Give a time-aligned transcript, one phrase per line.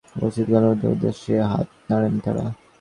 [0.17, 2.43] উপস্থিত গণমাধ্যমকর্মীদের উদ্দেশে হাত নাড়েন তাঁরা।